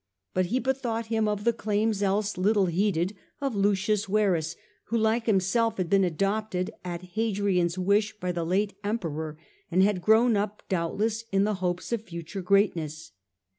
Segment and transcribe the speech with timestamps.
[0.33, 5.27] But he bethought him of the claims, else little heeded, of Lucius Verus, who like
[5.27, 9.37] himself, had been adopted, at Hadrian^s wish, by the late Emperor,
[9.69, 13.11] and had grown up doubtless in the hopes of future greatness.